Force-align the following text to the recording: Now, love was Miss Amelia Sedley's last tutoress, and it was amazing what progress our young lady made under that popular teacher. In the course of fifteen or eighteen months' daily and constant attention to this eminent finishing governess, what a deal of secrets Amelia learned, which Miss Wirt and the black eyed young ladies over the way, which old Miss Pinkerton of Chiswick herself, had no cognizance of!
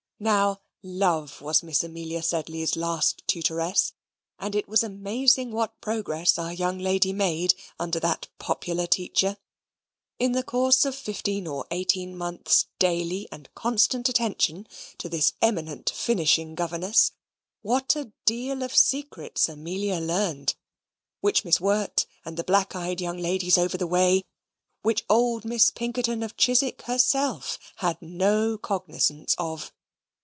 Now, 0.23 0.61
love 0.83 1.41
was 1.41 1.63
Miss 1.63 1.83
Amelia 1.83 2.21
Sedley's 2.21 2.75
last 2.75 3.23
tutoress, 3.25 3.93
and 4.37 4.53
it 4.53 4.67
was 4.67 4.83
amazing 4.83 5.49
what 5.49 5.81
progress 5.81 6.37
our 6.37 6.53
young 6.53 6.77
lady 6.77 7.11
made 7.11 7.55
under 7.79 7.99
that 8.01 8.27
popular 8.37 8.85
teacher. 8.85 9.37
In 10.19 10.33
the 10.33 10.43
course 10.43 10.85
of 10.85 10.93
fifteen 10.95 11.47
or 11.47 11.65
eighteen 11.71 12.15
months' 12.15 12.67
daily 12.77 13.27
and 13.31 13.51
constant 13.55 14.09
attention 14.09 14.67
to 14.99 15.09
this 15.09 15.33
eminent 15.41 15.89
finishing 15.89 16.53
governess, 16.53 17.13
what 17.63 17.95
a 17.95 18.11
deal 18.27 18.61
of 18.61 18.77
secrets 18.77 19.49
Amelia 19.49 19.97
learned, 19.99 20.53
which 21.21 21.43
Miss 21.43 21.59
Wirt 21.59 22.05
and 22.23 22.37
the 22.37 22.43
black 22.43 22.75
eyed 22.75 23.01
young 23.01 23.17
ladies 23.17 23.57
over 23.57 23.75
the 23.75 23.87
way, 23.87 24.21
which 24.83 25.03
old 25.09 25.45
Miss 25.45 25.71
Pinkerton 25.71 26.21
of 26.21 26.37
Chiswick 26.37 26.83
herself, 26.83 27.57
had 27.77 27.99
no 28.03 28.55
cognizance 28.59 29.33
of! 29.39 29.73